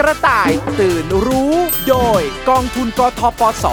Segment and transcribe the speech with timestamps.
[0.00, 1.54] กระต่ายตื่นรู้
[1.88, 3.64] โดยกองทุนกทปส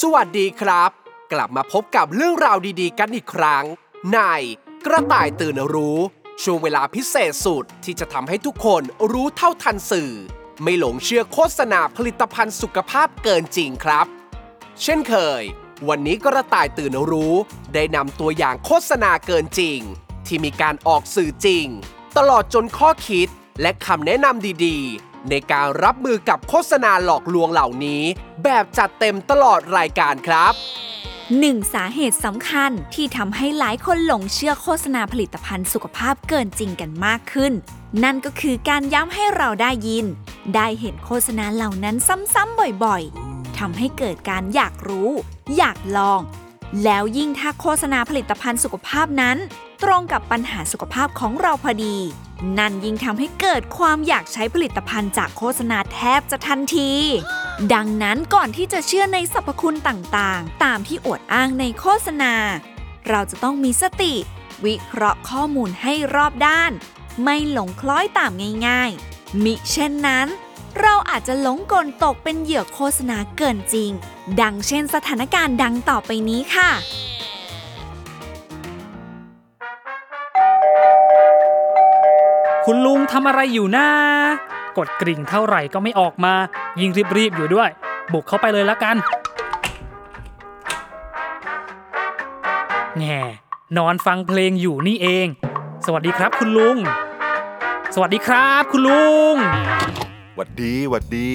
[0.00, 0.90] สวัสดีครับ
[1.32, 3.64] กลับมาพบกับเรื่องราวดีๆ กันอีกครั้ง
[4.14, 4.20] ใน
[4.86, 5.98] กระต่ายตื่นรู้
[6.42, 10.12] ช่วงเวลาพิเศษสุดที่จะทำให้ทุกคนรู้เท่าทันสื่อ
[10.62, 14.06] ไม่หลงเชื่อโฆษณาผลิตภัณฑ์สุขภาพเกินจริงครับ
[14.82, 15.42] เช่นเคย
[15.88, 17.34] วันนี้กระต่ายตื่นรู้
[17.74, 19.78] ได้นำตัวอย่างโฆษณาเกินจริง
[20.26, 21.68] ที่มีการออกสื่อจริง
[22.16, 23.28] ตลอดจนข้อคิด
[23.60, 28.02] และคำแนะนำดีๆ ในการรับมือกับโฆษณาหลอกลวงเหล่านี้
[28.42, 30.52] แบบจัดเต็มตลอดรายการครับ
[31.38, 37.52] หนึ่งสาเหตุสำคัญที่ทำให้หลายคนหลงเชื่อโฆษณาผลิตภัณฑ์สุขภาพเกินจริงกันมากขึ้น
[38.04, 40.06] นั่นก็คือการย้ำให้เราได้ยิน
[40.54, 41.96] ได้เห็นโฆษณาเหล่านั้น
[42.34, 45.10] ซ้ำๆบ่อยๆทำให้เกิดการอยากรู้
[45.56, 46.20] อยากลอง
[46.84, 49.36] แล้วยิ่งถ้าโฆษณาผลิตภัณฑ์สุขภาพนั้น
[49.82, 51.96] ตรงกับปัญหาสุขภาพของเราพอดี
[52.58, 56.92] นั่นยิ่งทำให้เกิดความอยากใช้ผลิตภัณฑ์จากโฆษณาแทบจะทันที
[57.74, 62.34] ดังนั้นก่อนที่จะเชื่อในสรรพคุณต่างๆ ตามที่อวดอ้างในโฆษณา
[63.08, 64.14] เราจะต้องมีสติ
[64.64, 66.72] วิเคราะห์ข้อมูลให้รอบด้าน
[67.22, 68.32] ไม่หลงคล้อยตาม
[68.66, 70.26] ง่าย ๆ มิเช่นนั้น
[70.82, 73.90] เราอาจจะหลงกลตกเป็นเหยื่อโฆษณาเกินจริง
[74.40, 76.70] ดังเช่นสถานการณ์ดังต่อไปนี้ค่ะ
[82.64, 83.88] คุณลุงทำอะไรอยู่นะ
[84.78, 86.34] กดกริ่งเท่าไหร่ก็ไม่ออกมา
[86.80, 87.70] ยิ่งรีบๆอยู่ด้วย
[88.12, 88.96] บุกเข้าไปเลยละกัน
[92.98, 93.20] แง่
[93.76, 95.26] นอนฟังเพลงอยู่นี่เอง
[95.86, 96.76] สวัสดีครับคุณลุง
[97.94, 99.36] สวัสดีครับคุณลุง
[100.38, 101.30] หวัดดีหวัดดี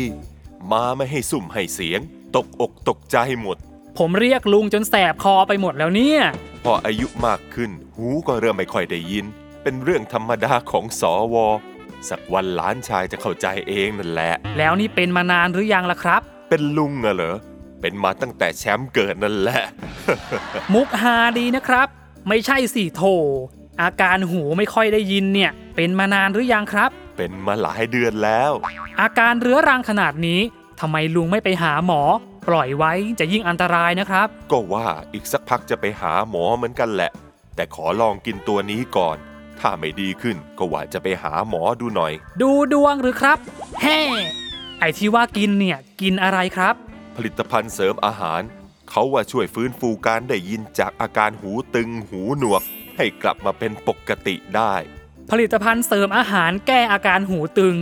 [0.71, 1.99] มาไม่ให้สุ่มให้เสียง
[2.35, 3.57] ตกอกตกใจหมด
[3.97, 6.21] ผมเรียกลุงจนแสบคอไปหมดแล้วเนี่ย
[6.63, 9.25] พออายุมากขึ้น หูก็เริ่มไม่ค่อยได้ยิน
[9.63, 11.35] เป็นเรื่องธรรมดาของสอว
[12.09, 17.37] สักวันหลานชายจะเข้าใจเองนั่นแหละ แล้วนี่เป็นมานานหรือยังล่ะครับ เป็นลุงอะเหรอ
[17.81, 19.61] เป็นมาตั้งแต่แชมป์เกิดนั่นแหละ
[20.73, 21.87] มุกฮาดีนะครับ
[22.27, 23.03] ไม่ใช่สิโถ
[23.81, 28.51] อาการหูไม่ค่อยได้ยินเนี่ย เป็นมานานหรือยังครับ เป็นมาหลายเดือนแล้ว
[29.01, 30.41] อาการเรื้อรังขนาดนี้
[30.79, 32.01] ทำไมลุงไม่ไปหาหมอ
[32.47, 37.11] ปล่อยไว้จะยิ่งอันตรายนะครับ ก็ว่าอีกสักพักจะไปหาหมอเหมือนกันแหละ
[37.55, 39.17] แต่ขอลองกินตัวนี้ก่อน
[39.59, 43.37] ถ้าไม่ดีขึ้นก็ว่าจะไปหาหมอดูหน่อย ดูดวงหรือครับ
[43.81, 43.99] แฮ่
[44.79, 46.75] ไอที่ว่ากินเนี่ยกินอะไรครับ
[47.15, 48.41] ผลิตภัณฑ์เสริมอาหาร
[48.89, 52.63] เขาว่าช่วยฟื้นฟูการได้ยินจากอาการหูตึงหูหนวก
[52.97, 54.75] ให้กลับมาเป็นปกติได้
[55.29, 57.75] ผลิตภัณฑ์เสริมอาหารแก้อาการหูตึง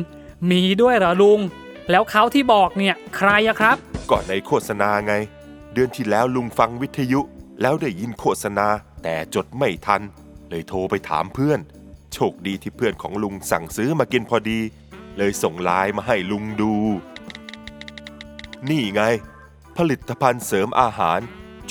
[0.51, 1.39] มีด้วยเหรอลุง
[1.91, 3.75] แล้วเขาที่บอกเนี่ยใครอะครับ
[4.11, 5.13] ก่อนในโฆษณาไง
[5.73, 7.21] เดือนที่แล้วลุงฟังวิทยุ
[7.61, 8.67] แล้วได้ยินโฆษณา
[9.03, 10.01] แต่จดไม่ทัน
[10.49, 11.59] เลยโทรไปถามเพื่อน
[12.13, 14.59] โชคดีที่เพื่อนของลุงสั่งซื้อมากินพอดี
[15.17, 16.73] เลยส่งไลน์มาให้ลุงดู
[18.69, 19.01] นี่ไง
[19.77, 21.19] ผลิตภัณฑ์เสริมอาหาร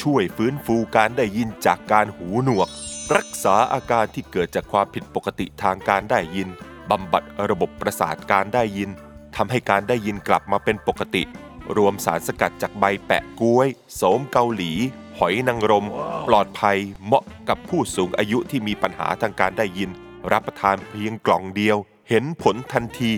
[0.03, 2.69] ช่วยฟื้นฟูการได้ยินจากการหูหนวก
[3.17, 6.49] รักษาอาการที่เกิดจากความผิดปกติทางการได้ยิน
[6.91, 8.91] บำบัดระบบประสาทการได้ยิน
[9.37, 11.23] ทำให้การได้ยินกลับมาเป็นปกติ
[11.77, 14.73] รวมสารสกัดจากใบแปะกล้วย โสมเกาหลี
[15.19, 15.87] หอยนางรม
[16.29, 19.91] ปลอดภัย เหมาะกับผู้สูงอายุที่มีปัญหาทางการได้ยิน
[20.33, 21.77] รับประทานเพียงกล่องเดียว
[22.09, 23.11] เห็นผลทันที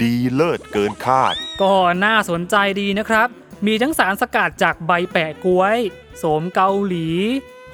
[0.00, 3.28] ดีเลิศเกินคาด ก็น่าสนใจดีนะครับ
[3.66, 5.78] มีทั้งสารสกัดจากใบแปะกล้วย
[6.18, 7.08] โสมเกาหลี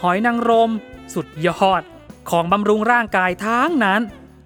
[0.03, 0.71] หอยนางรม
[1.15, 1.83] สุดยอด
[2.31, 4.01] ของบำรุงร่างกายทั้งนั้น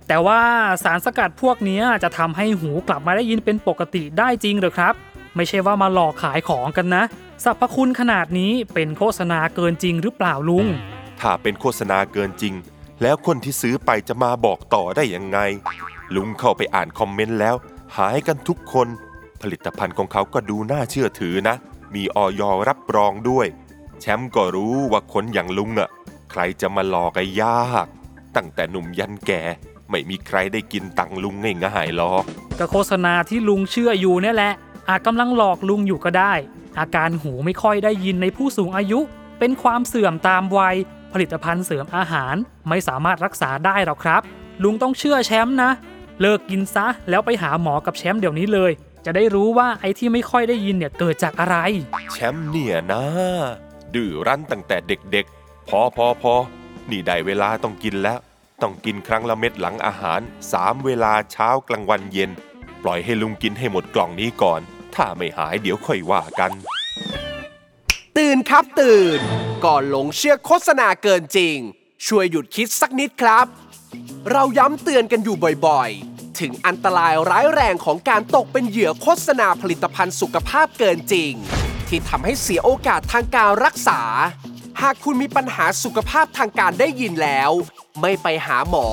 [0.09, 0.43] แต่ว่า
[0.85, 4.95] สารสกัดพวกนี้จะทำให้หูกลับมาได้ยินเป็นปกติได้จริงหรือครับ
[5.37, 7.03] ไม่ใช่ว่ามาหลอกขายของกันนะ
[7.45, 10.67] สรรพคุณขนาดนี้เป็นโฆษณาเกินจริงหรือเปล่าลุง
[11.21, 12.55] ถ้าเป็นโฆษณาเกินจริง
[13.03, 15.39] แล้วคนที่ซื้อไปจะมาบอกต่อได้ยังไง
[16.15, 17.57] ลุงเข้าไปอ่านคอมเมนต์แล้ว
[17.97, 18.89] หายกันทุกคน
[19.43, 21.57] ผลิตภัณฑ์ของเขาก็ดูน่าเชื่อถือนะ
[21.95, 23.47] มีออยรับรองด้วย
[24.01, 25.89] แชมป์ก็รู้ว่าคนอย่างลุงอะ่ะ
[26.31, 27.87] ใครจะมาหลอกไอ้ยาก
[28.37, 29.43] ตั้งแต่หนุ่มยันแก่
[29.91, 31.35] ไม่มีใครได้กินตังค์ลุง
[31.67, 32.25] ง่ายๆหรอก
[32.59, 34.53] ก็โฆษณาที่ลุงเชื่ออยู่เนี่ยแหละ
[34.89, 36.33] อาจกำลังหลอกลุงอยู่ก็ได้
[36.79, 39.01] อาการหูไม่ค่อยได้ยินในผู้สูงอายุ
[39.39, 40.77] เป็นความเสื่อมตามวัย
[41.13, 42.35] ผลิตภัณฑ์เสริมอาหาร
[42.69, 44.23] ไม่สามารถรักษาได้หรอกครับ
[44.63, 45.71] ลุงต้องเชื่อแชมป์นะ
[46.21, 48.73] เลิกกินซะแล้วไปหาหมอกับแชมป์เดี๋ยวนี้เลย
[49.05, 51.57] จะได้รู้ว่าไอ้ที่ไม่ค่อยได้ยินเนี่ยเกิดจากอะไร
[52.13, 53.05] แชมป์เนี่ยนะ
[53.95, 55.38] ดื้อรั้นตั้งแต่เด็กๆ
[55.73, 56.35] พอพอพอ
[56.91, 58.19] นี่ได้เวลาต้องกินแล้ว
[58.63, 60.21] ต้องกินครั้งละเม็ดหลังอาหาร
[60.53, 62.31] สามเวลาเช้ากลางวันเย็น
[62.83, 64.61] ปล่อยให้ลุงกินให้หมดกล่องนี้ก่อน
[64.95, 66.53] ถ้าไม่หายเดี๋ยวค่อยว่ากัน
[68.19, 69.21] ตื่นครับตื่น
[69.65, 71.57] ก่อนหลงเชื่อโฆษณาเกินจริง
[72.07, 73.47] ช่วยหยุดคิดสักนิดครับ
[74.31, 75.37] เราย้ำเตือนกันอยู่
[75.67, 81.33] บ่อยๆ ถึงอันตรายร้ายแรงของการตกเป็นเหยื่อโฆษณาผลิตภัณฑ์สุขภาพเกินจริง
[81.89, 84.01] ที่ทำให้เสียโอกาสทางการรักษา
[84.83, 87.51] หากคุณมีปัญหาสุขภาพทางการได้ยินแล้ว
[88.01, 88.89] ไม่ไปหาหมอ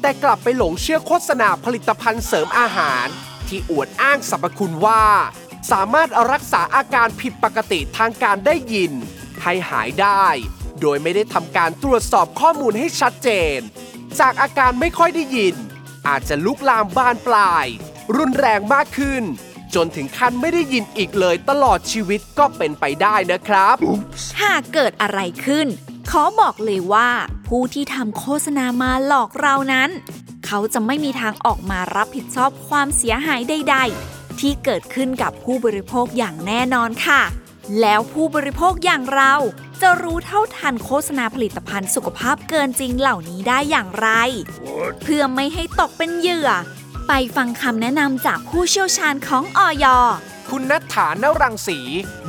[0.00, 3.06] แต่กลับไปหลงเชื่อโฆษณาผลิตภัณฑ์เสริมอาหาร
[3.48, 5.04] ที่อวดอ้างสรรพคุณว่า
[5.70, 8.92] สามารถรักษาอาการผิดปกติทางการได้ยิน
[9.42, 10.26] ให้หายได้
[10.80, 13.58] โดยไม่ได้ทำการตรวจสอบข้อมูลให้ชัดเจน
[14.20, 15.54] จากอาการไม่ค่อยได้ยิน
[16.08, 17.66] อาจจะลุกลามบานปลาย
[18.16, 19.22] รุนแรงมากขึ้น
[19.74, 23.76] จนถึงขั้นไม่ได้ยินอีกเลยตลอดชีวิตก็เป็นไปได้นะครับ
[24.42, 25.66] หากเกิดอะไรขึ้น
[26.10, 27.10] ขอบอกเลยว่า
[27.48, 29.90] ผู้ที่ทำโฆษณามาหลอกเรานั้น
[30.46, 33.76] เขาจะไม่มีทางออกมารับผิดชอบความเสียหายใด
[34.08, 37.22] ๆ ที่เกิดขึ้นกับผู้บริโภคอย่างแน่นอนค่ะ
[37.80, 39.34] แล้วผู้บริโภคอย่างเรา
[39.82, 44.08] จะรู้เท่าทันโฆษณาผลิตภัณฑ์สุขภาพเกินจริงเหล่านี้ได้อย่างไร
[45.02, 46.50] เพื่อไม่ให้ตกเป็นเหยื่อ
[47.08, 49.86] ไปฟังคำแนะนำจากผู้เชี่ยวชาญของออย
[50.50, 51.78] คุณนัทฐานรังสี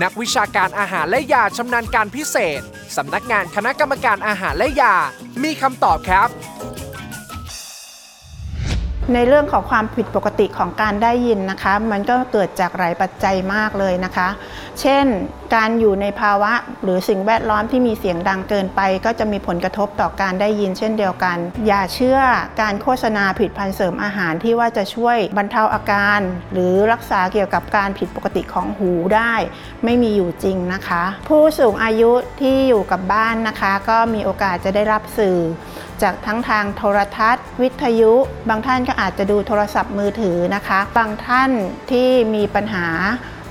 [0.01, 2.61] นักวิชาการอาหารและยาชำนาญการพิเศษ
[2.97, 4.95] สำนักงานคณะกรรมการอาหารและยา
[5.43, 6.29] มีคำตอบครับ
[9.13, 14.29] ในเรื่องของความผิดปกติของการได้ยินนะคะ มันก็เกิดจากหลายปัจจัยมากเลยนะคะ
[14.81, 15.05] เช่น
[15.55, 16.53] การอยู่ในภาวะ
[16.83, 22.19] หรือสิ่งแวดล้อมที่มีเสียงดังเกินไป ก็จะมีผลกระทบต่อการได้ยิน เช่นเดียวกัน อย่าเชื่อ
[22.61, 26.19] การโฆษณาผลิดพันธ์เสริมอาหารที่ว่าจะช่วยบรรเทาอาการ
[26.53, 29.33] หรือรักษาเกี่ยวกับการผิดปกติของหูได้
[29.83, 32.11] ไม่มีอยู่จริงนะคะ ผู้สูงอายุ
[32.41, 35.37] ที่อยู่กับบ้านนะคะ ก็มีโอกาสจะได้รับสื่อ
[36.01, 38.13] จากทั้งทางโทรทัศน์ วิทยุ
[38.49, 41.51] บางท่านก็อาจจะดูโทรศัพท์มือถือนะคะ บางท่าน
[41.91, 42.87] ที่มีปัญหา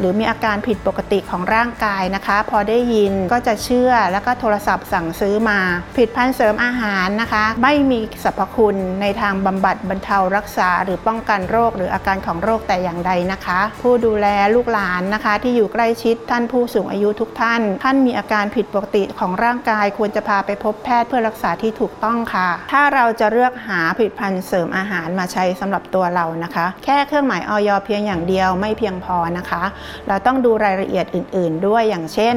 [0.03, 5.59] หรือมีอาการผิดปกติของร่างกายนะคะ พอได้ยินก็จะเชื่อแล้วก็โทรศัพท์สั่งซื้อมา
[5.97, 29.63] ผิดพันธ์เสริมอาหารนะคะ ไม่มีสรรพคุณในทางบำบัดบรรเทารักษา หรือป้องกันโรคหรืออาการของโรคแต่อย่างใดนะคะ ผู้ดูแลลูกหลานนะคะ ที่อยู่ใกล้ชิดท่านผู้สูงอายุทุกท่าน ท่านมีอาการผิดปกติของร่างกาย ควรจะพาไปพบแพทย์เพื่อรักษาที่ถูกต้องค่ะ ถ้าเราจะเลือกหาผลิตภัณฑ์เสริมอาหารมาใช้สำหรับตัวเรานะคะ แค่เครื่องหมายออยเพียงอย่างเดียวไม่เพียงพอนะคะ
[30.09, 32.37] เราต้องดูรายละเอียดอื่น ๆ ด้วยอย่างเช่น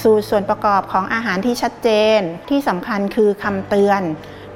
[0.00, 1.88] สูตรส่วนประกอบของอาหารที่ชัดเจ
[2.18, 2.20] น
[2.50, 4.02] ที่สำคัญคือคำเตือน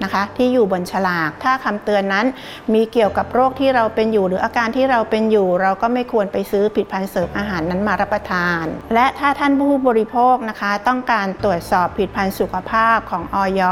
[0.02, 2.26] นะคะที่อยู่บนฉลาก ถ้าคำเตือนนั้น
[2.74, 8.64] มีเกี่ยวกับโรคที่เราเป็นอยู่ หรืออาการที่เราเป็นอยู่ เราก็ไม่ควรไปซื้อผลิตภัณฑ์เสริมอาหารนั้นมารับประทาน
[8.94, 13.62] และถ้าท่านผู้บริโภคนะคะ ต้องการตรวจสอบผลิตภัณฑ์สุขภาพของออย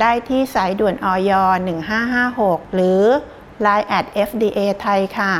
[0.00, 1.32] ได้ที่สายด่วนออย
[2.08, 3.02] 1556 หรือ
[3.66, 5.32] Line at FDA ไทยค่ะ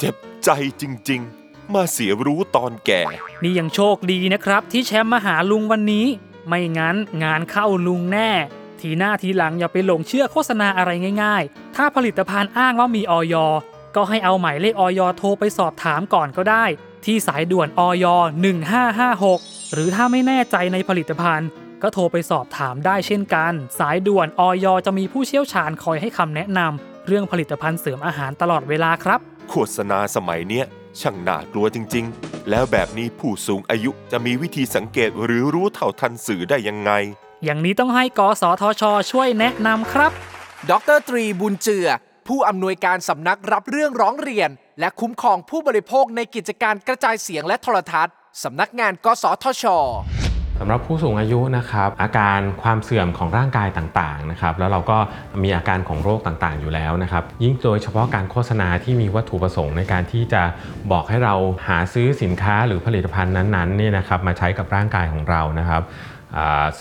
[0.00, 0.50] เจ็บ ใจ
[0.80, 3.02] จริงๆ มาเสียรู้ตอนแก่
[3.42, 6.06] นี่ยังโชคดีนะครับ ที่แชมป์มาหาลุงวันนี้
[6.48, 8.30] ไม่งั้นงานเข้าลุงแน่
[8.80, 10.90] ทีหน้าทีหลังอย่าไปหลงเชื่อโฆษณาอะไร
[11.22, 13.34] ง่าย ๆ ถ้าผลิตภัณฑ์อ้างว่ามีออย
[13.96, 16.64] ก็ให้เอาหมายเลขออยโทรไปสอบถามก่อนก็ได้
[17.04, 18.06] ที่สายด่วนออย
[19.10, 21.48] 1556 หรือถ้าไม่แน่ใจในผลิตภัณฑ์
[21.82, 29.20] ก็โทรไปสอบถามได้เช่นกัน สายด่วนออยจะมีผู้เชี่ยวชาญคอยให้คำแนะนำเรื่องผลิตภัณฑ์เสริมอาหารตลอดเวลาครับ
[29.56, 30.64] โฆษณาสมัยเนี้ย
[31.00, 36.90] ช่างน่ากลัวจริง ๆ แล้วแบบนี้ผู้สูงอายุจะมีวิธีสังเกตหรือรู้เท่าทันสื่อได้ยังไง
[37.44, 38.82] อย่างนี้ต้องให้กสทช
[39.12, 40.12] ช่วยแนะนำครับ
[40.70, 41.88] ดรตรีบุญเจือ
[42.28, 49.64] ผู้อำนวยการสำนักรับเรื่องร้องเรียน และคุ้มครองผู้บริโภคในกิจการกระจายเสียงและโทรทัศน์สำนักงานกสทช
[50.58, 54.98] สำหรับผู้สูงอายุนะครับอาการความเสื่อมของร่างกายต่างๆนะครับแล้วเราก็
[55.42, 60.42] มีอาการของโรคต่างๆอยู่แล้วนะครับยิ่งโดยเฉพาะการโฆษณาที่มีวัตถุประสงค์ในการที่จะ
[60.92, 61.34] บอกให้เรา
[61.66, 65.82] หาซื้อสินค้าหรือผลิตภัณฑ์นั้นๆเนี่ยนะครับมาใช้กับร่างกายของเรานะครับ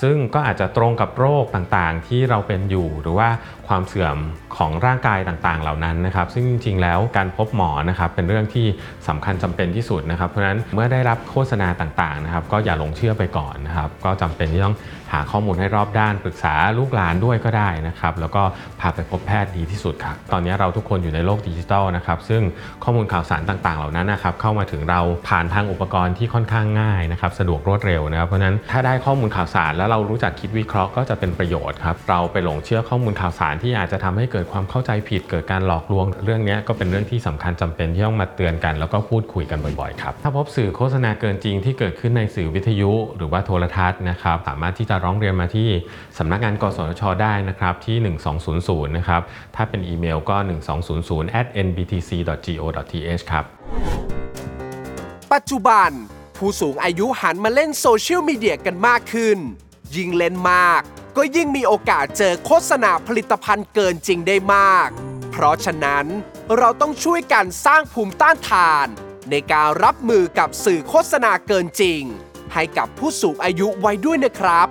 [0.01, 3.29] ซึ่งก็อาจจะตรงกับโรคต่างๆ ที่เราเป็นอยู่หรือว่า
[3.67, 4.17] ความเสื่อม
[4.57, 8.65] ของร่างกายต่างๆ เหล่านั้นนะครับ ซึ่งจริงๆแล้วการพบหมอนะครับเป็นเรื่องที่
[9.07, 14.75] สำคัญจำเป็นที่สุดนะครับ เพราะฉะนั้นเมื่อได้รับโฆษณาต่างๆนะครับ ก็อย่าหลงเชื่อไปก่อนนะครับ ก็จำเป็นที่ต้อง
[15.11, 18.43] หาข้อมูลให้รอบด้านปรึกษาลูกหลานด้วยก็ได้นะครับแล้วก็
[18.79, 22.41] พาไปพบแพทย์ดีที่สุดครับตอนนี้เราทุกคนอยู่ในโลกดิจิทัลนะครับซึ่ง
[22.83, 45.69] ข้อมูลข่าวสารต่างๆ เหล่านั้นนะครับเข้ามาถึงเราผ่านทางอุปกรณ์ที่ค่อนข้างง่ายนะครับสะดวกรวดเร็วนะครับเพราะนั้นถ้าได้ข้อมูลข่าวสารแล้วเรารู้จักคิดวิเคราะห์ก็จะเป็นประโยชน์ครับเราไปหลงเชื่อข้อมูลข่าวสารที่อาจจะทำให้เกิดความเข้าใจผิดเกิดการหลอกลวง เรื่องนี้ก็เป็นเรื่องที่สำคัญจำเป็นที่ต้องมาเตือนกัน แล้วก็พูดคุยกันบ่อยๆครับถ้าพบสื่อโฆษณาเกินจริงที่เกิดขึ้นในสื่อวิทยุ หรือว่าโทรทัศน์นะครับสามารถที่จะร้องเรียนมาที่
[46.17, 47.97] สำนักงานกสทชได้นะครับที่
[48.87, 49.21] 1200 นะครับ
[49.55, 50.37] ถ้าเป็นอีเมลก็
[50.87, 53.45] 1200 at nbtc.go.th ครับ
[55.33, 55.89] ปัจจุบัน
[56.37, 59.37] ผู้สูงอายุหันมาเล่นโซเชียลมีเดียกันมากขึ้น
[59.95, 60.81] ยิ่งเล่นมาก
[61.17, 64.89] ก็ยิ่งมีโอกาสเจอโฆษณาผลิตภัณฑ์เกินจริงได้มาก
[65.31, 66.05] เพราะฉะนั้น
[66.57, 68.87] เราต้องช่วยกันสร้างภูมิต้านทาน
[69.29, 72.01] ในการรับมือกับสื่อโฆษณาเกินจริง
[72.53, 74.67] ให้กับผู้สูงอายุไว้ด้วยนะครับ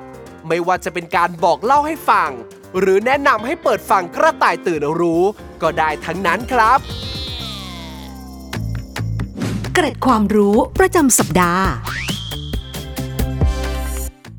[0.49, 2.30] ไม่ว่าจะเป็นการบอกเล่าให้ฟัง
[2.78, 5.23] หรือแนะนำให้เปิดฟังกระต่ายตื่นรู้
[5.62, 6.78] ก็ได้ทั้งนั้นครับ
[9.75, 11.66] เกร็ดความรู้ประจำสัปดาห์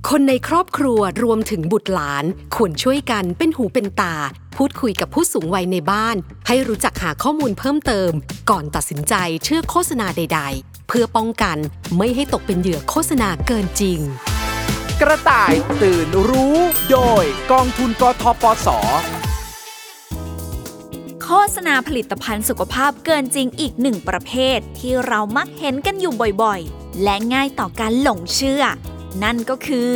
[0.10, 4.16] คนในครอบครัวรวมถึงบุตรหลาน ควรช่วยกันเป็นหูเป็นตา
[4.58, 6.16] พูดคุยกับผู้สูงวัยในบ้าน
[6.48, 8.12] ให้รู้จักหาข้อมูลเพิ่มเติม
[8.50, 11.58] ก่อนตัดสินใจเชื่อโฆษณาใด ๆ เพื่อป้องกัน
[11.98, 14.00] ไม่ให้ตกเป็นเหยื่อโฆษณาเกินจริง
[15.06, 16.56] กระต่ายตื่นรู้
[16.92, 18.68] โดยกองทุนกทปส
[21.24, 28.64] โฆษณาผลิตภัณฑ์สุขภาพเกินจริงอีกหนึ่งประเภท ที่เรามักเห็นกันอยู่บ่อยๆ และง่ายต่อการหลงเชื่อ
[29.24, 29.92] นั่นก็คือ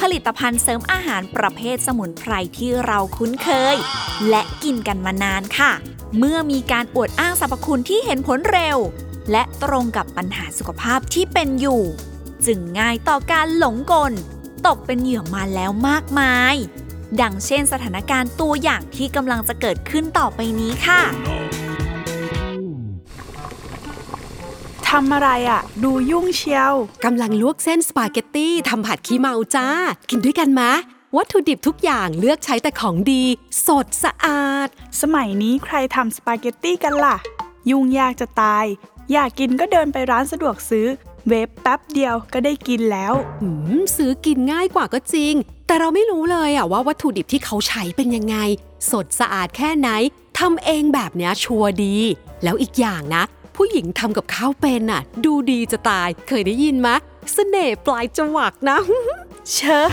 [0.00, 3.76] ผลิตภัณฑ์เสริมอาหารประเภทสมุนไพรที่เราคุ้นเคย
[4.28, 5.72] และกินกันมานานค่ะ
[6.18, 8.78] เมื่อมีการอวดอ้างสรรพคุณที่เห็นผลเร็ว
[9.30, 11.82] และตรงกับปัญหาสุขภาพที่เป็นอยู่
[12.46, 14.14] จึงง่ายต่อการหลงกล
[14.66, 16.54] ตกเป็นเหยื่อมาแล้วมากมาย
[17.20, 21.00] ดังเช่นสถานการณ์ตัวอย่างที่กำลังจะเกิดขึ้นต่อไปนี้ค่ะ
[24.88, 29.66] ทำอะไรอะ่ะ ดูยุ่งเชียว กำลังลวกเส้นสปาเกตตี้ทำผัดขี้เมาจ้า
[30.10, 30.72] กินด้วยกันมะ
[31.16, 33.24] วัตถุดิบทุกอย่างเลือกใช้แต่ของดี
[33.66, 34.68] สดสะอาด
[35.00, 37.16] สมัยนี้ใครทำสปาเกตตี้กันล่ะ
[37.70, 38.66] ยุ่งยากจะตาย
[39.12, 40.86] อยากกินก็เดินไปร้านสะดวกซื้อ
[41.28, 45.34] เวฟแป๊บเดียวก็ได้กินแล้ว หืมซื้อกินง่ายกว่าก็จริง
[45.66, 48.36] แต่เราไม่รู้เลยอะว่าวัตถุดิบที่เขาใช้เป็นยังไง
[48.90, 49.88] สดสะอาดแค่ไหน
[50.38, 51.96] ทำเองแบบเนี้ยชัวร์ดี
[52.42, 53.22] แล้วอีกอย่างนะ
[53.56, 56.96] ผู้หญิงทำกับข้าวเป็นอะดูดีจะตายเคยได้ยินมะ
[57.32, 58.78] เสน่ห์ปลายจวักนะ
[59.52, 59.88] เชอะ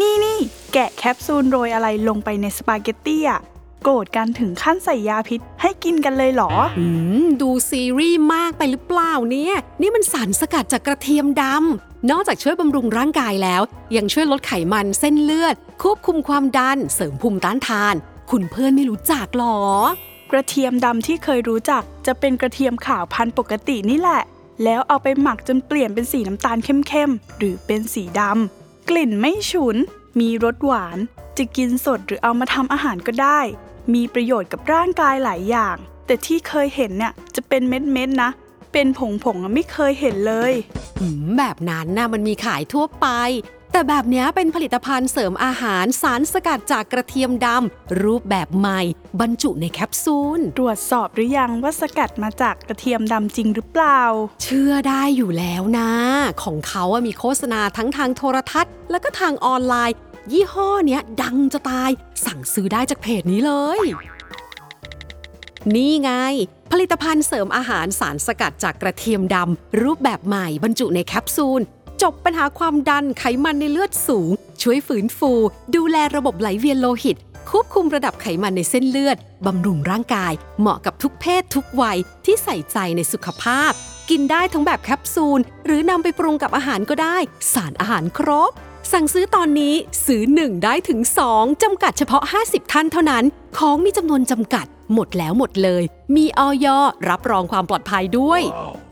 [0.00, 0.38] นี่นี่
[0.72, 3.40] แกะแคปซูลโรยอะไรลงไปในสปาเกตตี้อะ
[3.82, 6.86] โกรธกันถึงขั้นใส่ยาพิษให้กินกันเลยเหรอ อื
[7.22, 13.62] ม ดูซีรีส์มากไปหรือเปล่าเนี่ย นี่มันสารสกัดจากกระเทียมดำ นอกจากช่วยบำรุงร่างกายแล้ว
[13.96, 17.94] ยังช่วยลดไขมันเส้นเลือด ควบคุมความดัน เสริมภูมิต้านทาน
[18.30, 19.58] คุณเพื่อนไม่รู้จักหรอ
[20.30, 24.22] กระเทียมดำที่เคยรู้จักจะเป็นกระเทียมขาวพันธุ์ปกตินี่แหละ
[24.64, 29.76] แล้วเอาไปหมักจนเปลี่ยนเป็นสีน้ำตาลเข้มๆ หรือเป็นสีดำ กลิ่นไม่ฉุน
[30.20, 30.98] มีรสหวาน
[31.38, 33.40] จะกินสดหรือเอามาทำอาหารก็ได้
[33.94, 38.30] มีประโยชน์กับร่างกายหลายอย่าง แต่ที่เคยเห็นเนี่ยจะเป็นเม็ดๆนะ
[38.72, 39.00] เป็นผ
[39.34, 40.52] งๆอะไม่เคยเห็นเลย
[41.00, 43.06] อืมแบบนั้นน่ะมันมีขายทั่วไป
[43.72, 48.80] แต่แบบเนี้ยเป็นผลิตภัณฑ์เสริมอาหารสารสกัดจากกระเทียมดำรูปแบบใหม่
[49.20, 54.00] บรรจุในแคปซูล ตรวจสอบหรือยังว่าสกัดมาจากกระเทียมดำจริงหรือเปล่า
[54.42, 55.90] เชื่อได้อยู่แล้วนะ
[56.42, 59.96] ของเขาอะมีโฆษณาทั้งทางโทรทัศน์ แล้วก็ทางออนไลน์
[60.30, 61.90] ยี่ห้อเนี้ยดังจะตาย
[62.24, 63.80] สั่งซื้อได้จากเพจนี้เลย
[65.74, 66.10] นี่ไง
[66.72, 71.60] ผลิตภัณฑ์เสริมอาหารสารสกัดจากกระเทียมดำรูปแบบใหม่บรรจุในแคปซูล
[72.02, 74.30] จบปัญหาความดันไขมันในเลือดสูง
[74.62, 75.32] ช่วยฝืนฟู
[75.76, 77.16] ดูแลระบบไหลเวียนโลหิต
[77.50, 83.72] ควบคุมระดับไขมันในเส้นเลือดบำรุงร่างกาย เหมาะกับทุกเพศทุกวัยที่ใส่ใจในสุขภาพ
[84.10, 87.16] กินได้ทั้งแบบแคปซูล หรือนำไปปรุงกับอาหารก็ได้
[87.54, 88.52] สารอาหารครบ
[88.90, 89.74] สั่งซื้อตอนนี้
[90.06, 91.00] ซื้อ 1 ได้ถึง
[91.32, 93.24] 2จำกัดเฉพาะ 50 ท่านเท่านั้น
[93.58, 95.82] ของมีจำนวนจำกัด หมดแล้วหมดเลย
[96.16, 96.66] มีอย.
[97.08, 98.42] รับรองความปลอดภัยด้วย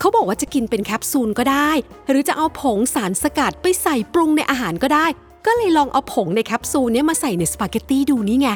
[0.00, 1.70] เขาบอกว่าจะกินเป็นแคปซูลก็ได้
[2.08, 5.06] หรือจะเอาผงสารสกัดไปใส่ปรุงในอาหารก็ได้
[5.46, 8.48] ก็เลยลองเอาผงในแคปซูลเนี้ยมาใส่ในสปาเกตตี้ดูนี่ไง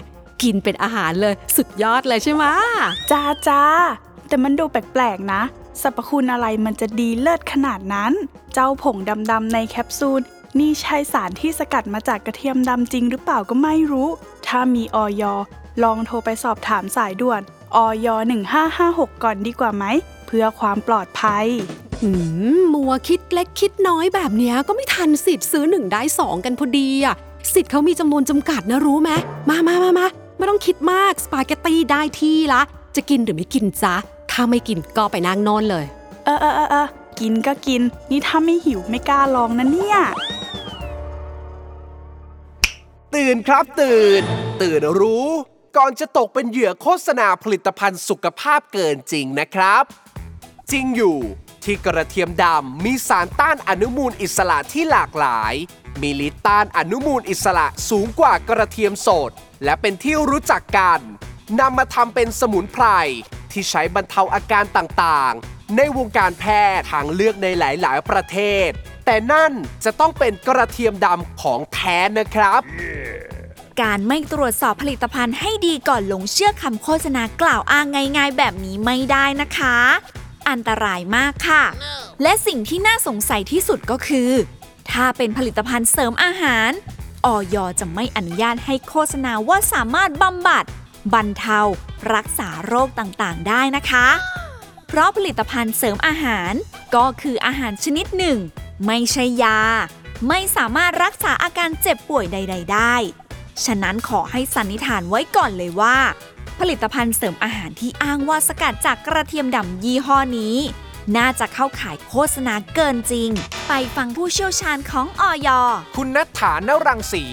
[0.42, 2.44] กินเป็นอาหารเลยสุดยอดเลยใช่ไหม
[3.10, 3.62] จ้าจ้า
[4.28, 5.42] แต่มันดูแปลกๆนะ
[5.82, 8.12] สรรพคุณอะไรมันจะดีเลิศขนาดนั้น
[8.54, 8.96] เจ้าผง
[9.30, 10.22] ดำๆในแคปซูล
[10.58, 14.08] นี่ใช่สารที่สกัดมาจากกระเทียมดำจริงหรือเปล่าก็ไม่รู้
[14.46, 15.22] ถ้ามีออย
[15.82, 17.40] ลองโทรไปสอบถามสายด่วน
[17.76, 18.08] ออย
[18.64, 19.84] 1556 ก่อนดีกว่าไหม
[20.26, 21.46] เพื่อความปลอดภัย
[22.00, 22.10] หื
[22.54, 27.14] มมัวคิดเล็กคิดน้อยแบบเนี้ยก็ไม่ทันสิทธิ์ซื้อหนึ่งได้สองกันพอดีอะ
[27.54, 29.10] สิทธิ์เขามีจำนวนจำกัดนะรู้ไหม
[29.48, 30.06] มามามามา
[30.36, 32.62] ไม่ต้องคิดมากสปาเกตตี้ได้ที่ละ
[32.96, 33.94] จะกินหรือไม่กินจ๊ะ
[34.30, 35.84] ถ้าไม่กินก็ไปนั่งนอนเลย
[36.24, 36.88] เออเออเออเออ
[37.20, 39.98] กินก็กิน นี่ถ้าไม่หิวไม่กล้าลองนะเนี่ย
[43.16, 44.22] ตื่นครับตื่น
[44.62, 45.28] ตื่นรู้
[45.76, 49.84] ก่อนจะตกเป็นเหยื่อโฆษณาผลิตภัณฑ์สุขภาพเกินจริงนะครับ
[50.70, 51.18] จริงอยู่
[51.64, 55.54] ที่กระเทียมดำมีสารต้านอนุมูลอิสระที่หลากหลาย
[56.00, 59.30] มีฤทธิ์ต้านอนุมูลอิสระสูงกว่ากระเทียมสด
[59.64, 61.00] และเป็นที่รู้จักกัน
[61.60, 62.86] นำมาทำเป็นสมุนไพร
[63.52, 66.44] ที่ใช้บรรเทาอาการต่างๆ ในวงการแพ
[66.76, 68.70] ทย์ทางเลือกในหลาย ๆ ประเทศ
[69.04, 69.52] แต่นั่น
[69.84, 72.60] จะต้องเป็นกระเทียมดำของแท้นะครับ
[73.82, 79.76] การไม่ตรวจสอบผลิตภัณฑ์ให้ดีก่อนลงเชื่อคำโฆษณากล่าวอ้างง่ายๆ แบบนี้ไม่ได้นะคะ
[80.48, 81.64] อันตรายมากค่ะ
[82.22, 84.30] และสิ่งที่น่าสงสัยที่สุดก็คือ
[84.90, 86.70] ถ้าเป็นผลิตภัณฑ์เสริมอาหาร
[87.26, 90.64] ออยจะไม่อนุญาตให้โฆษณาว่าสามารถบำบัด
[91.12, 91.60] บรรเทา
[92.14, 94.06] รักษาโรคต่างๆ ได้นะคะ
[94.88, 96.52] เพราะผลิตภัณฑ์เสริมอาหาร
[96.94, 98.38] ก็คืออาหารชนิดหนึ่ง
[98.86, 99.58] ไม่ใช่ยา
[100.28, 102.94] ไม่สามารถรักษาอาการเจ็บป่วยใด ๆ ได้
[103.64, 105.96] ฉะนั้นขอให้สันนิษฐานไว้ก่อนเลยว่า
[106.60, 110.56] ผลิตภัณฑ์เสริมอาหารที่อ้างว่าสกัดจากกระเทียมดำยี่ห้อนี้
[111.16, 113.30] น่าจะเข้าข่ายโฆษณาเกินจริง
[113.68, 115.48] ไปฟังผู้เชี่ยวชาญของออย
[115.96, 117.24] คุณนัทฐานรังสี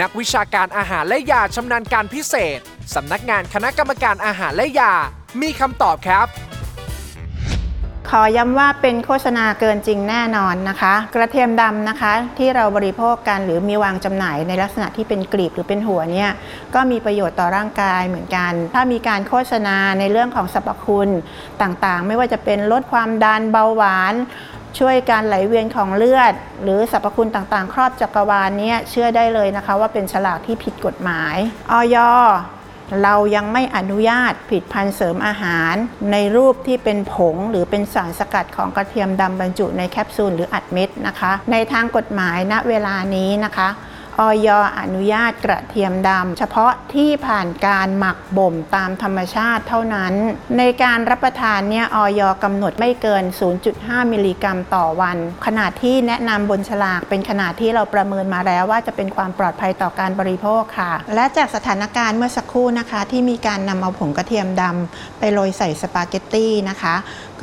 [0.00, 2.58] นักวิชาการอาหารและยาชำนาญการพิเศษ
[2.94, 4.94] สำนักงานคณะกรรมการอาหารและยา
[5.40, 6.26] มีคำตอบครับ
[8.12, 16.30] ขอย้ำว่าเป็นโฆษณาเกินจริงแน่นอนนะคะ กระเทียมดำนะคะ ที่เราบริโภคกันหรือมีวางจำหน่ายในลักษณะที่เป็นกลีบหรือเป็นหัวเนี่ย
[16.74, 21.08] ก็มีประโยชน์ต่อร่างกายเหมือนกัน ถ้ามีการโฆษณาในเรื่องของสรรพคุณ
[21.62, 24.14] ต่างๆ ไม่ว่าจะเป็นลดความดันเบาหวาน
[24.78, 31.36] ช่วยการไหลเวียนของเลือด หรือสรรพคุณต่างๆ ครอบจักรวาลเนี่ยเชื่อได้เลยนะคะ ว่าเป็นฉลากที่ผิดกฎหมาย
[31.72, 31.96] ออย
[33.02, 35.74] เรายังไม่อนุญาตผลิดพันเสริมอาหาร
[36.12, 43.68] ในรูปที่เป็นผงหรือเป็นสารสกัดของกระเทียมดำบรรจุในแคปซูลหรืออัดเม็ดนะคะ ในทางกฎหมายณเวลานี้นะคะ
[44.20, 44.48] ออย
[44.80, 50.14] อนุญาตกระเทียมดำเฉพาะที่ผ่านการหมักบ่มตามธรรมชาติเท่านั้น
[50.58, 52.22] ในการรับประทานเนี่ยอย.
[52.44, 53.24] กำหนดไม่เกิน
[53.68, 66.94] 0.5 มิลลิกรัมต่อวัน ขนาดที่แนะนำบนฉลากเป็นขนาดที่เราประเมินมาแล้วว่าจะเป็นความปลอดภัยต่อการบริโภคค่ะ และจากสถานการณ์เมื่อสักครู่นะคะ ที่มีการนำเอาผงกระเทียมดำไปโรยใส่สปาเกตตี้นะคะ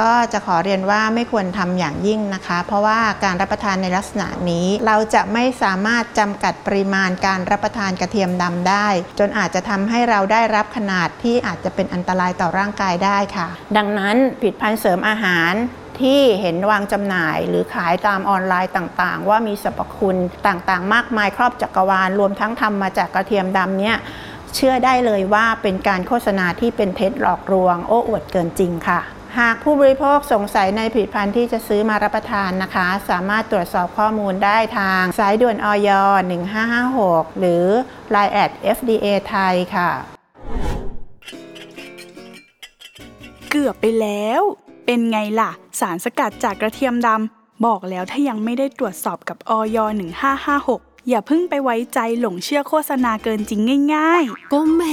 [0.02, 8.88] ก็จะขอเรียนว่าไม่ควรทำอย่างยิ่งนะคะ เพราะว่าการรับประทานในลักษณะนี้ เราจะไม่สามารถจำกัดปริมาณการรับประทานกระเทียมดำได้
[9.20, 13.48] จนอาจจะทำให้เราได้รับขนาดที่อาจจะเป็นอันตรายต่อร่างกายได้ค่ะ
[13.78, 15.54] ดังนั้นผลิดพันเสริมอาหาร
[16.02, 20.18] ที่เห็นวางจำหน่ายหรือขายตามออนไลน์ต่างๆ ว่ามีสรรพคุณ
[20.48, 23.98] ต่างๆ มากมายครอบจักรวาล รวมทั้งทำมาจากกระเทียมดำเนี่ย
[24.56, 29.02] เชื่อได้เลยว่าเป็นการโฆษณาที่เป็นเท็จหลอกลวง โอ้อวดเกินจริงค่ะ
[29.42, 35.90] หากผู้บริโภคสงสัยในผลิตภัณฑ์ที่จะซื้อมารับประทานนะคะ สามารถตรวจสอบข้อมูลได้ทางสายด่วนออย
[36.66, 37.66] 1556 หรือ
[38.14, 39.92] Line แอด FDA ไทยค่ะ
[43.50, 44.42] เกือบไปแล้ว
[44.86, 49.78] เป็นไงล่ะ สารสกัดจากกระเทียมดำ บอกแล้วถ้ายังไม่ได้ตรวจสอบกับออย
[50.44, 53.62] 1556อย่าเพิ่งไปไว้ใจหลงเชื่อโฆษณาเกินจริง
[53.96, 54.84] ง่ายก็แหม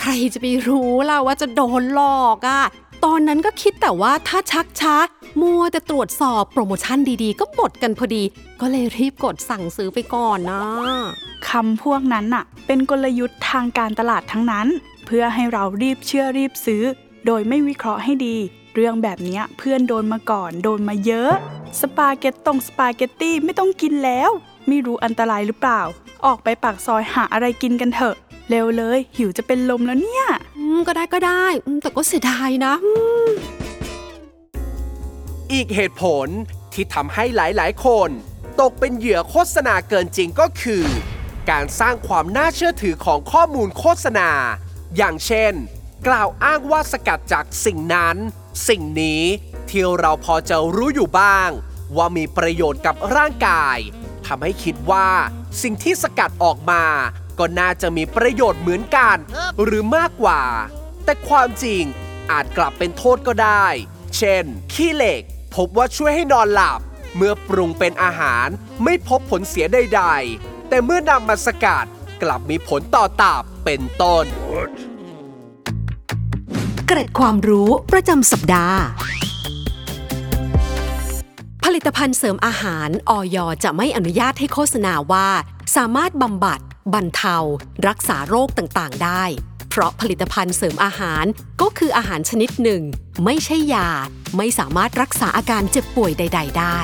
[0.00, 2.64] ใครจะไปรู้ล่ะว่าจะโดนหลอกอะ่ะ
[3.04, 4.96] ตอนนั้นก็คิดแต่ว่าถ้าชักช้า
[5.40, 8.22] มัวแต่ตรวจสอบโปรโมชั่นดีๆ ก็หมดกันพอดี
[8.60, 10.60] ก็เลยรีบกดสั่งซื้อไปก่อนนะ
[11.48, 14.66] คำพวกนั้นน่ะ เป็นกลยุทธ์ทางการตลาดทั้งนั้น
[15.06, 16.82] เพื่อให้เรารีบเชื่อรีบซื้อ
[17.26, 18.36] โดยไม่วิเคราะห์ให้ดี
[18.74, 21.32] เรื่องแบบนี้เพื่อนโดนมาก่อนโดนมาเยอะ
[21.80, 24.30] สปาเกตตงสปาเกตตี้ไม่ต้องกินแล้ว
[24.68, 25.80] ไม่รู้อันตรายหรือเปล่า
[26.26, 28.16] ออกไปปากซอยหาอะไรกินกันเถอะ
[28.50, 30.26] เร็วเลย หิวจะเป็นลมแล้วเนี่ย
[30.88, 32.92] ก็ได้ก็ได้อืมแต่ก็เสียดายนะอื
[33.28, 33.30] ม
[35.52, 36.26] อีกเหตุผล
[36.72, 38.08] ที่ทำให้หลายๆ คน
[38.60, 40.84] ตกเป็นเหยื่อโฆษณาเกินจริงก็คือ
[41.50, 44.30] การสร้างความน่าเชื่อถือของข้อมูลโฆษณา
[44.96, 45.52] อย่างเช่น
[46.06, 48.16] กล่าวอ้างว่าสกัดจากสิ่งนั้น
[48.68, 49.22] สิ่งนี้
[49.70, 51.50] ที่เราพอจะรู้อยู่บ้าง
[51.96, 53.78] ว่ามีประโยชน์กับร่างกาย
[54.26, 55.08] ทำให้คิดว่า
[55.62, 56.82] สิ่งที่สกัดออกมา
[57.38, 59.16] ก็น่าจะมีประโยชน์เหมือนกัน
[59.62, 60.42] หรือมากกว่า
[61.04, 61.82] แต่ความจริง
[62.30, 63.66] อาจกลับเป็นโทษก็ได้
[64.16, 65.22] เช่น ขี้เหล็ก
[65.54, 66.80] พบว่าช่วยให้นอนหลับ
[67.16, 68.48] เมื่อปรุงเป็นอาหาร
[68.84, 71.86] ไม่พบผลเสียใดๆ แต่เมื่อนำมาสกัด
[72.22, 74.24] กลับมีผลต่อตับเป็นต้น
[76.86, 78.80] เกร็ดความรู้ประจำสัปดาห์
[81.64, 85.28] ผลิตภัณฑ์เสริมอาหารออยจะไม่อนุญาตให้โฆษณาว่า
[85.76, 86.60] สามารถบำบัด
[86.94, 87.36] บรรเทา
[87.88, 89.24] รักษาโรคต่างๆ ได้
[89.70, 91.24] เพราะผลิตภัณฑ์เสริมอาหาร
[91.60, 92.82] ก็คืออาหารชนิดหนึ่ง
[93.24, 93.88] ไม่ใช่ยา
[94.36, 96.78] ไม่สามารถรักษาอาการเจ็บป่วยใด ๆ ได้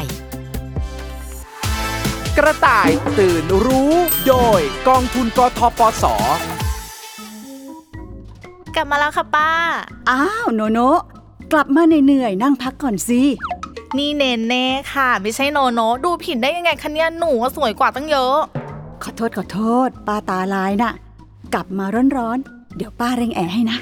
[2.37, 2.89] กระต่าย
[3.19, 3.93] ตื่นรู้
[4.27, 6.05] โดยกองทุนกทปส
[8.75, 9.51] กลับมาแล้วค่ะป้า
[10.11, 11.01] อ้าวโนโนะ
[11.53, 13.23] กลับมาเหนื่อยๆนั่งพักก่อนสิ
[13.99, 18.37] นี่เนเน่ค่ะ ไม่ใช่โนโนดูผิดได้ยังไงคะเนี่ยหนูอะสวยกว่าตั้งเยอะ
[19.05, 20.95] ขอโทษขอโทษ ป้าตาลายน่ะ
[21.55, 21.85] กลับมา
[22.17, 23.79] ร้อนๆ เดี๋ยวป้าเร่งแอร์ให้นะ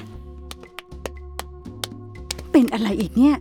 [2.52, 3.36] เป็นอะไรอีกเนี่ย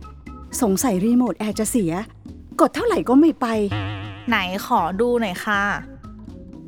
[0.62, 1.92] สงสัยรีโมทแอร์จะเสีย
[2.60, 3.46] กดเท่าไหร่ก็ไม่ไป
[4.28, 5.62] ไหนขอดูหน่อยค่ะ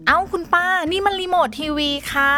[0.06, 2.30] เอ้าคุณป้า นี่มันรีโมททีวีค่ะ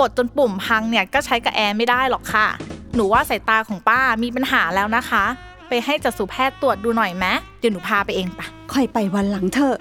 [0.00, 2.46] กดจนปุ่มพังเนี่ยก็ใช้กับแอร์ไม่ได้หรอกค่ะ
[2.94, 5.24] หนูว่าสายตาของป้ามีปัญหาแล้วนะคะ
[5.68, 7.26] ไปให้จักษุแพทย์ตรวจดูหน่อยไหม
[7.58, 9.76] เดี๋ยวหนูพาไปเองปะค่อยไปวันหลังเถอะ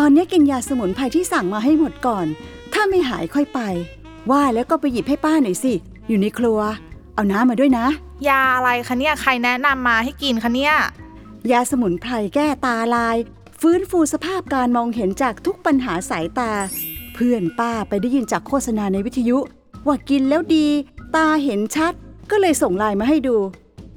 [0.00, 2.26] ตอนนี้กินยาสมุนไพรที่สั่งมาให้หมดก่อน
[2.72, 3.60] ถ้าไม่หายค่อยไป
[4.30, 5.72] ว่าแล้วก็ไปหยิบให้ป้าหน่อยสิ
[6.08, 6.60] อยู่ในครัว
[7.14, 7.86] เอาน้ำมาด้วยนะ
[8.28, 10.74] ยาอะไรคะเนี่ย ใครแนะนำมาให้กินคะเนี่ย
[11.50, 13.16] ยาสมุนไพรแก้ตาลาย
[13.60, 16.52] ฟื้นฟูสภาพการมองเห็นจากทุกปัญหาสายตา
[17.14, 19.38] เพื่อนป้าไปได้ยินจากโฆษณาในวิทยุ
[19.86, 20.66] ว่ากินแล้วดี
[21.16, 21.92] ตาเห็นชัด
[22.30, 23.36] ก็เลยส่งไลน์มาให้ดู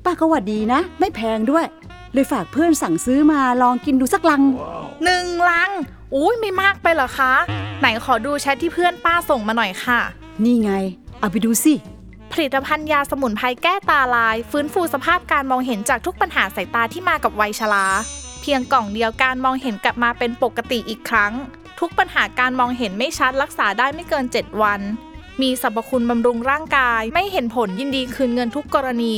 [0.05, 1.65] ป้าก็ว่าดีนะ ไม่แพงด้วย
[2.13, 4.43] เลยฝากเพื่อนสั่งซื้อมาลองกินดูสักลัง
[5.03, 5.71] หนึ่งลัง
[6.15, 7.33] อุ้ยไม่มากไปเหรอคะ
[7.79, 9.99] ไหนขอดูแชทที่เพื่อนป้าส่งมาหน่อยค่ะ
[10.43, 10.71] นี่ไง
[11.19, 11.73] เอาไปดูสิ
[12.31, 17.87] ผลิตภัณฑ์ยาสมุนไพรแก้ตาลาย ฟื้นฟูสภาพการมองเห็นจากทุกปัญหาสายตาที่มากับวัยชรา
[18.41, 21.33] เพียงกล่องเดียวการมองเห็นกลับมาเป็นปกติอีกครั้ง
[21.79, 24.81] ทุกปัญหาการมองเห็นไม่ชัดรักษาได้ไม่เกิน 7 วัน
[25.41, 29.15] มีสรรพคุณบำรุงร่างกาย ไม่เห็นผลยินดีคืนเงินทุกกรณี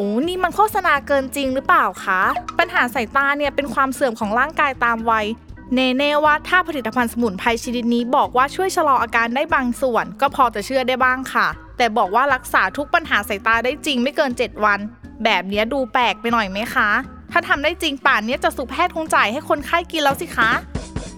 [0.00, 2.20] โอ้นี่มันโฆษณาเกินจริงหรือเปล่าคะ
[2.58, 5.26] ปัญหาสายตาเนี่ยเป็นความเสื่อมของร่างกายตามวัย
[5.74, 14.78] เนเน่ว่าถ้าผลิตภัณฑ์สมุนไพรชนิดนี้บอกว่าช่วยชะลออาการได้บางส่วน ก็พอจะเชื่อได้บ้างค่ะ แต่บอกว่ารักษาทุกปัญหาสายตาได้จริงไม่เกิน 7 วัน
[15.24, 16.90] แบบนี้ดูแปลกไปหน่อยไหมคะ
[17.32, 20.50] ถ้าทำได้จริงป่านนี้จะสุแพทย์คงจ่ายให้คนไข้กินแล้วสิคะ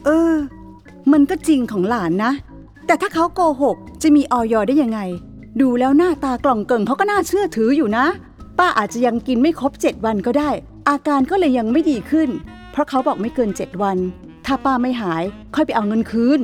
[0.04, 0.34] เออ
[1.12, 2.32] มันก็จริงของหลานนะ
[2.86, 5.00] แต่ถ้าเขาโกหกจะมีออยได้ยังไง
[5.60, 8.06] ดูแล้วหน้าตากล่องเกิงเขาก็น่าเชื่อถืออยู่นะ
[8.60, 10.50] ป้าอาจจะยังกินไม่ครบ 7 วันก็ได้
[10.88, 12.28] อาการก็เลยยังไม่ดีขึ้น
[12.70, 13.98] เพราะเขาบอกไม่เกิน 7 วัน
[14.46, 15.22] ถ้าป้าไม่หาย
[15.54, 16.40] ค่อยไปเอาเงินคืน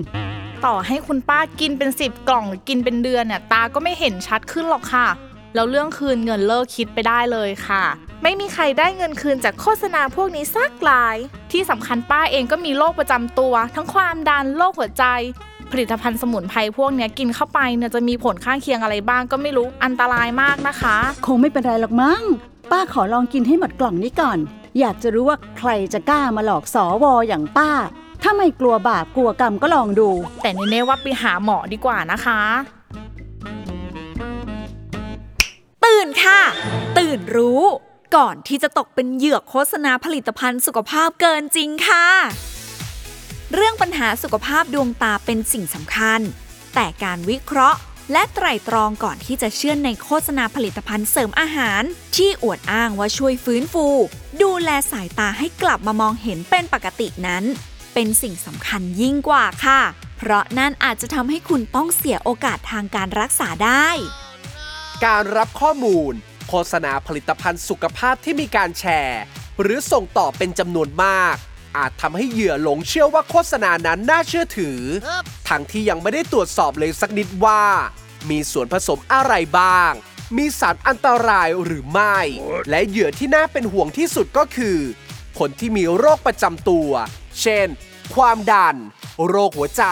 [0.65, 5.09] ต่อให้คุณป้ากินเป็น 10 กล่องหรือกินเป็นเดือนเนี่ยตาก็ไม่เห็นชัดขึ้นหรอกค่ะ
[5.55, 7.85] แล้วเรื่องคืนเงินเลิกคิดไปได้เลยค่ะ
[8.23, 11.17] ไม่มีใครได้เงินคืนจากโฆษณาพวกนี้สักราย
[11.53, 15.05] ที่สำคัญป้าเองก็มีโรคประจำตัว ทั้งความดันโรคหัวใจ
[15.73, 22.23] ผลิตภัณฑ์สมุนไพรพวกเนี้ยกินเข้าไปเนี่ยจะมีผลข้างเคียงอะไรบ้างก็ไม่รู้อันตรายมากนะคะ คงไม่เป็นไรหรอกมั้ง
[22.71, 24.39] ป้าขอลองกินให้หมดกล่องนี้ก่อน
[24.79, 27.71] อยากจะรู้ว่าใครจะกล้ามาหลอกสอวออย่างป้า
[28.23, 30.09] ถ้าไม่กลัวบาปกลัวกรรมก็ลองดู
[30.43, 32.41] แต่เน่ๆว่าไปหาหมอดีกว่านะคะ
[35.85, 36.41] ตื่นค่ะ
[36.99, 37.63] ตื่นรู้
[38.17, 42.07] ก่อนที่จะตกเป็นเหยื่อโฆษณาผลิตภัณฑ์สุขภาพเกินจริงค่ะ
[43.55, 46.21] เรื่องปัญหาสุขภาพดวงตาเป็นสิ่งสำคัญ
[46.75, 47.79] แต่การวิเคราะห์
[48.13, 51.83] และไตร่ตรองก่อนที่จะเชื่อในโฆษณาผลิตภัณฑ์เสริมอาหาร
[52.17, 53.87] ที่อวดอ้างว่าช่วยฟื้นฟู
[54.43, 57.45] ดูแลสายตาให้กลับมามองเห็นเป็นปกตินั้น
[57.95, 59.81] เป็นสิ่งสำคัญยิ่งกว่าค่ะ
[60.19, 63.89] เพราะนั่นอาจจะทำให้คุณต้องเสียโอกาสทางการรักษาได้
[65.05, 66.13] การรับข้อมูล
[66.49, 69.23] โฆษณาผลิตภัณฑ์สุขภาพที่มีการแชร์
[69.61, 71.37] หรือส่งต่อเป็นจำนวนมาก
[71.77, 74.81] อาจทำให้เหยื่อหลงเชื่อว่าโฆษณานั้นน่าเชื่อถือ
[75.49, 77.63] ทั้งที่ยังไม่ได้ตรวจสอบเลยสักนิดว่า
[78.31, 79.93] มีส่วนผสมอะไรบ้าง
[80.37, 82.19] มีสารอันตรายหรือไม่
[82.71, 84.79] และเหยื่อที่น่าเป็นห่วงที่สุดก็คือ
[85.39, 86.91] คนที่มีโรคประจำตัว
[87.41, 87.69] เช่น
[88.15, 88.77] ความดัน
[89.29, 89.85] โรคหัวใจ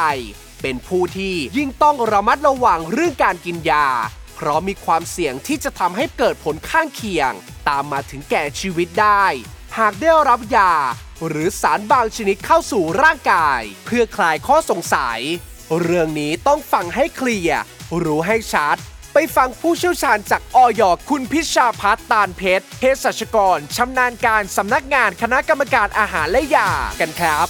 [0.62, 3.88] เป็นผู้ที่ยิ่งต้องระมัดระวังเรื่องการกินยา
[4.34, 7.32] เพราะมีความเสี่ยงที่จะทำให้เกิดผลข้างเคียง
[7.68, 9.24] ตามมาถึงแก่ชีวิตได้
[9.78, 10.72] หากได้รับยา
[11.26, 15.20] หรือสารบางชนิดเข้าสู่ร่างกาย เพื่อคลายข้อสงสัย
[15.80, 17.60] เรื่องนี้ต้องฟังให้เคลียร์
[18.04, 18.76] รู้ให้ชัด
[19.14, 27.48] ไปฟังผู้เชี่ยวชาญจากออยคุณพิชาพัฒน์ตาลเพชรเภสัชกรชำนาญการสำนักงานคณะกรรมการอาหารและยากันครับ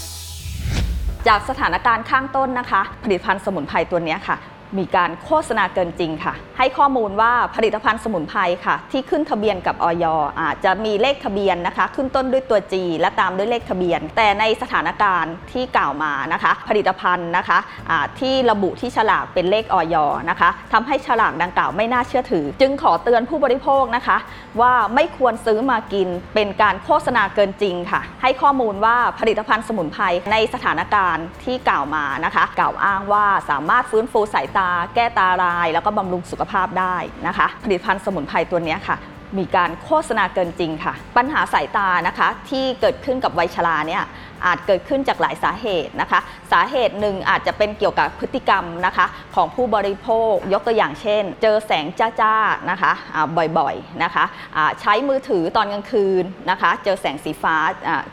[1.29, 4.37] จากสถานการณ์ข้างต้นนะคะ ผลิตภัณฑ์สมุนไพรตัวนี้ค่ะ
[4.79, 10.05] มีการโฆษณาเกินจริงค่ะ ให้ข้อมูลว่าผลิตภัณฑ์สมุนไพรค่ะ ที่ขึ้นทะเบียนกับออย
[10.41, 17.59] อาจจะมีเลขทะเบียนนะคะ ขึ้นต้นด้วยตัว G และตามด้วยเลขทะเบียน แต่ในสถานการณ์ที่กล่าวมานะคะ ผลิตภัณฑ์นะคะ
[17.91, 19.97] อ่าที่ระบุที่ฉลากเป็นเลขออย
[20.31, 24.17] นะคะทำให้ฉลากดังกล่าวไม่น่าเชื่อถือ จึงขอเตือนผู้บริโภคนะคะ
[24.61, 34.63] ว่าไม่ควรซื้อมากินเป็นการโฆษณาเกินจริงค่ะ ให้ข้อมูลว่าผลิตภัณฑ์สมุนไพรในสถานการณ์ที่กล่าวมานะคะ กล่าวอ้างว่าสามารถฟื้นฟูสายตา
[34.94, 36.96] แก้ตาราย แล้วก็บำรุงสุขภาพได้
[37.27, 38.96] นะคะ ผลิตภัณฑ์สมุนไพรตัวนี้ค่ะ
[39.38, 44.03] มีการโฆษณาเกินจริงค่ะ ปัญหาสายตานะคะที่เกิดขึ้นกับวัยชราเนี่ย
[44.46, 46.20] อาจเกิดขึ้นจากหลายสาเหตุนะคะ
[46.52, 51.87] สาเหตุหนึ่งอาจจะเป็นเกี่ยวกับพฤติกรรมนะคะของผู้บริโภคยกตัวอย่างเช่น เจอแสง
[52.20, 52.92] จ้าๆนะคะ
[53.59, 54.24] บ่อยๆนะคะ
[54.80, 57.57] ใช้มือถือตอนกลางคืนนะคะเจอแสงสีฟ้า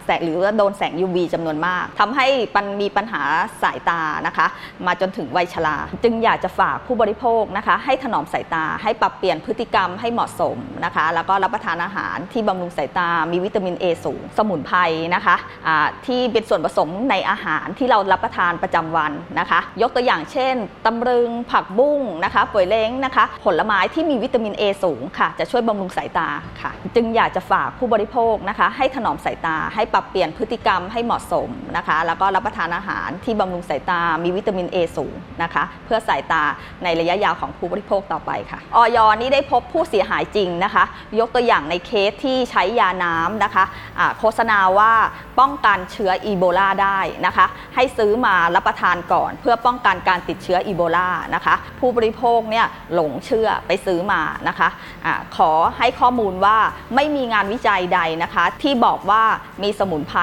[0.05, 3.23] แสงหรือว่าโดนแสง UV จำนวนมากทำให้ปันมีปัญหา
[3.63, 4.47] สายตานะคะ
[4.85, 14.79] มาจนถึงวัยชราจึงอยากจะฝากผู้บริโภคนะคะให้ถนอมสายตาให้ปรับเปลี่ยนพฤติกรรมให้เหมาะสมนะคะแล้วก็รับประทานอาหารที่บำรุงสายตามีวิตามิน A สูง สมุนไพร
[15.15, 15.35] นะคะ
[15.67, 15.75] อ่
[16.21, 20.55] ที่เป็นส่วนผสมในอาหารที่เรารับประทานประจำวันนะคะ ยกตัวอย่างเช่น
[20.85, 26.29] ตำลึงผักบุ้งนะคะป่วยเล้งนะคะ ผลไม้ที่มีวิตามิน A สูงค่ะ จะช่วยบำรุงสายตา
[26.61, 36.43] ค่ะ จึงอยากจะฝากผู้บริโภคนะคะ ให้ถนอมสายตา ให้ปรับเปลี่ยนพฤติกรรมให้เหมาะสมนะคะ แล้วก็รับประทานอาหารที่บำรุงสายตา มีวิตามิน A สูงนะคะ เพื่อสายตา
[36.83, 40.83] ในระยะยาวของผู้บริโภคต่อไปค่ะออยนี่ได้พบผู้เสียหายจริงนะคะ
[41.19, 43.63] ยกตัวอย่างในเคสที่ใช้ยาน้ำนะคะ
[43.99, 44.93] อ่าโฆษณาว่า
[45.39, 47.45] ป้องกันเชื้ออีโบลาได้นะคะ
[47.75, 54.69] ให้ซื้อมารับประทานก่อน เพื่อป้องกันการติดเชื้ออีโบลานะคะ ผู้บริโภคเนี่ยหลงเชื่อไปซื้อมานะคะ
[55.05, 56.57] อะขอให้ข้อมูลว่า
[56.95, 59.23] ไม่มีงานวิจัยใดนะคะ ที่บอกว่า
[59.63, 60.21] มีสมุนไพร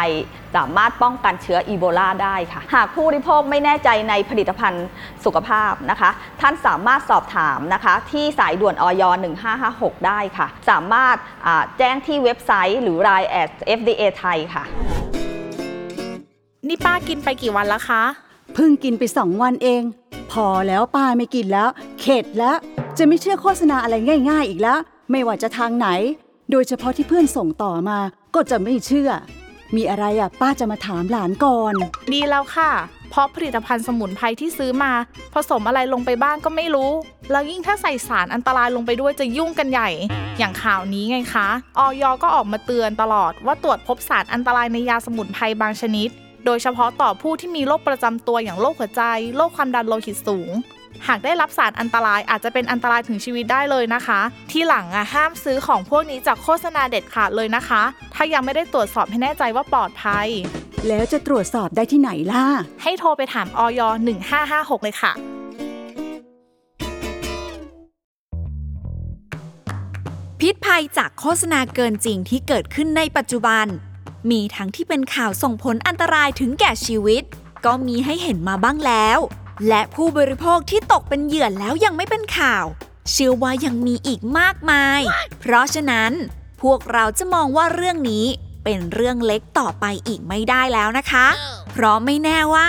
[0.57, 4.87] สามารถป้องกันเชื้ออีโบลาได้ค่ะ หากผู้บริโภคไม่แน่ใจในผลิตภัณฑ์
[5.25, 9.03] สุขภาพนะคะ ท่านสามารถสอบถามนะคะ ที่สายด่วนออย
[9.55, 11.17] 1556 ได้ค่ะ สามารถ
[11.79, 14.65] แจ้งที่เว็บไซต์หรือ Line at FDA ไทยค่ะ
[16.67, 18.03] นี่ป้ากินไปกี่วันแล้วคะ
[18.55, 19.83] เพิ่งกินไปสองวันเอง
[20.33, 21.69] พอแล้วป้าไม่กินแล้ว
[22.01, 22.57] เข็ดแล้ว
[22.99, 23.95] จะไม่เชื่อโฆษณาอะไร
[24.31, 24.79] ง่าย ๆ อีกแล้ว
[25.11, 25.89] ไม่ว่าจะทางไหน
[26.51, 27.99] โดยเฉพาะที่เพื่อนส่งต่อมา
[28.35, 29.11] ก็จะไม่เชื่อ
[29.77, 31.75] มีอะไรอะ ป้าจะมาถามหลานก่อน
[32.13, 32.71] ดีแล้วค่ะ
[33.11, 34.93] เพราะผลิตภัณฑ์สมุนไพรที่ซื้อมา
[35.35, 36.91] ผสมอะไรลงไปบ้างก็ไม่รู้
[37.31, 39.91] แล้วยิ่งถ้าใส่สารอันตรายลงไปด้วยจะยุ่งกันใหญ่
[40.39, 46.11] อย่างข่าวนี้ไงคะออยก็ออกมาเตือนตลอดว่าตรวจพบสารอันตรายในยาสมุนไพรบางชนิด
[46.51, 49.03] โดยเฉพาะต่อผู้ที่มีโรคประจำตัวอย่างโรคหัวใจ
[49.37, 50.51] โรคความดันโลหิตสูง
[51.09, 57.83] หากได้รับสารอันตรายอาจจะเป็นอันตรายถึงชีวิตได้เลยนะคะ ที่หลังอะห้ามซื้อของพวกนี้จากโฆษณาเด็ดขาดเลยนะคะ
[58.15, 60.27] ถ้ายังไม่ได้ตรวจสอบให้แน่ใจว่าปลอดภัย
[60.89, 62.45] แล้วจะตรวจสอบได้ที่ไหนล่ะ
[62.83, 63.81] ให้โทรไปถามออย
[64.33, 65.13] 1556 เลยค่ะ
[70.41, 73.67] พิษภัยจากโฆษณาเกินจริงที่เกิดขึ้นในปัจจุบัน
[74.31, 77.23] มีทั้งที่เป็นข่าวส่งผลอันตรายถึงแก่ชีวิต
[77.65, 79.19] ก็มีให้เห็นมาบ้างแล้ว
[79.69, 82.65] และผู้บริโภคที่ตกเป็นเหยื่อแล้วยังไม่เป็นข่าว
[83.11, 85.01] เชื่อว่ายังมีอีกมากมาย
[85.41, 86.13] เพราะฉะนั้น
[86.63, 88.27] พวกเราจะมองว่าเรื่องนี้
[88.65, 91.27] เป็นเรื่องเล็กต่อไปอีกไม่ได้แล้วนะคะ
[91.73, 92.69] เพราะไม่แน่ว่า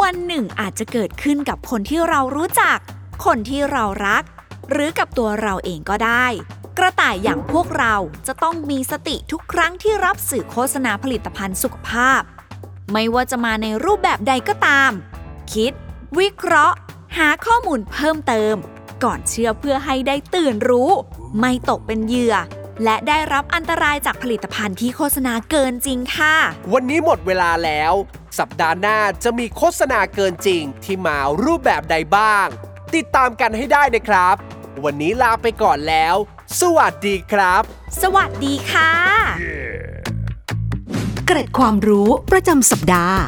[0.00, 2.78] วันหนึ่งอาจจะเกิดขึ้นกับคนที่เรารู้จัก
[3.24, 4.22] คนที่เรารัก
[4.70, 6.26] หรือกับตัวเราเองก็ได้
[6.82, 7.94] กระต่ายอย่างพวกเรา
[8.26, 12.22] จะต้องมีสติทุกครั้งที่รับสื่อโฆษณาผลิตภัณฑ์สุขภาพ
[12.92, 14.92] ไม่ว่าจะมาในรูปแบบใดก็ตาม
[15.52, 15.72] คิด
[16.18, 16.76] วิเคราะห์
[17.16, 18.54] หาข้อมูลเพิ่มเติม
[19.04, 20.90] ก่อนเชื่อเพื่อให้ได้ตื่นรู้
[21.40, 22.34] ไม่ตกเป็นเหยื่อ
[22.84, 26.34] และได้รับอันตรายจากผลิตภัณฑ์ที่โฆษณาเกินจริงค่ะ
[26.72, 27.92] วันนี้หมดเวลาแล้ว
[28.38, 32.46] สัปดาห์หน้าจะมีโฆษณาเกินจริงที่มารูปแบบใดบ้าง
[32.94, 34.36] ติดตามกันให้ได้นะครับ
[34.84, 36.16] วันนี้ลาไปก่อนแล้ว
[36.58, 37.62] สวัสดีครับ
[38.02, 38.92] สวัสดีค่ะ
[41.26, 43.18] เกร็ดความรู้ประจำสัปดาห์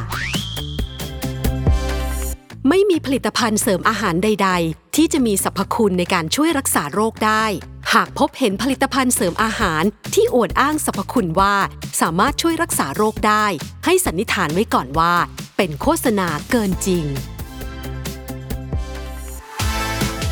[2.69, 7.45] ไม่มีผลิตภัณฑ์เสริมอาหารใด ๆ ที่จะมีสรรพคุณในการช่วยรักษาโรคได้
[7.93, 9.83] หากพบเห็นผลิตภัณฑ์เสริมอาหาร
[10.13, 11.55] ที่อวดอ้างสรรพคุณว่า
[12.01, 13.45] สามารถช่วยรักษาโรคได้
[13.85, 15.13] ให้สันนิษฐานไว้ก่อนว่า
[15.57, 17.05] เป็นโฆษณาเกินจริง